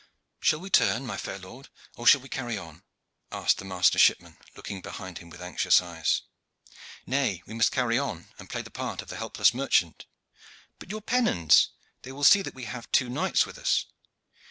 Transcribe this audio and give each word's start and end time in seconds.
"Shall 0.39 0.57
we 0.59 0.71
turn, 0.71 1.05
my 1.05 1.15
fair 1.15 1.37
lord, 1.37 1.69
or 1.95 2.07
shall 2.07 2.21
we 2.21 2.27
carry 2.27 2.57
on?" 2.57 2.81
asked 3.31 3.59
the 3.59 3.65
master 3.65 3.99
shipman, 3.99 4.35
looking 4.55 4.81
behind 4.81 5.19
him 5.19 5.29
with 5.29 5.43
anxious 5.43 5.79
eyes. 5.79 6.23
"Nay, 7.05 7.43
we 7.45 7.53
must 7.53 7.71
carry 7.71 7.99
on 7.99 8.29
and 8.39 8.49
play 8.49 8.63
the 8.63 8.71
part 8.71 9.03
of 9.03 9.09
the 9.09 9.17
helpless 9.17 9.53
merchant." 9.53 10.07
"But 10.79 10.89
your 10.89 11.01
pennons? 11.01 11.67
They 12.01 12.11
will 12.11 12.23
see 12.23 12.41
that 12.41 12.55
we 12.55 12.63
have 12.63 12.91
two 12.91 13.09
knights 13.09 13.45
with 13.45 13.59
us." 13.59 13.85